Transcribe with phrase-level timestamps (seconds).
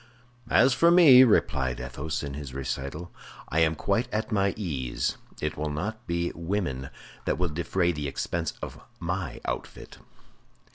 [0.49, 3.11] "As for me," replied Athos to this recital,
[3.49, 6.89] "I am quite at my ease; it will not be women
[7.25, 9.99] that will defray the expense of my outfit."